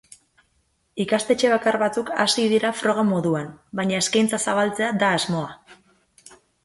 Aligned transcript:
Ikastetxe 1.03 1.51
bakar 1.51 1.75
batzuk 1.83 2.09
hasi 2.25 2.45
dira 2.53 2.71
froga 2.79 3.03
moduan, 3.11 3.51
baina 3.81 4.01
eskeintza 4.05 4.41
zabaltzea 4.47 4.89
da 5.05 5.11
asmoa. 5.19 5.53